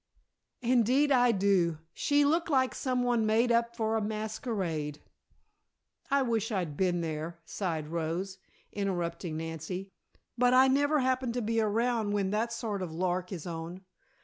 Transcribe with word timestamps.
"Indeed 0.63 1.11
I 1.11 1.31
do; 1.31 1.77
she 1.93 2.25
looked 2.25 2.49
like 2.49 2.73
someone 2.73 3.23
made 3.27 3.51
up 3.51 3.75
for 3.75 3.95
a 3.95 4.01
masquerade" 4.01 4.99
"I 6.09 6.23
wish 6.23 6.51
I'd 6.51 6.75
been 6.75 7.01
there!" 7.01 7.39
sighed 7.45 7.87
Rose, 7.87 8.39
interrupting 8.71 9.37
Nancy. 9.37 9.91
"But 10.39 10.55
I 10.55 10.69
never 10.69 11.01
happen 11.01 11.31
to 11.33 11.41
be 11.43 11.61
around 11.61 12.13
when 12.13 12.31
that 12.31 12.51
sort 12.51 12.81
of 12.81 12.91
lark 12.91 13.31
is 13.31 13.45
on. 13.45 13.81